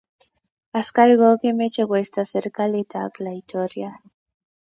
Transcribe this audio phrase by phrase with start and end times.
[0.79, 3.99] Askarik ko kimeche koista serikalit ak laitoriat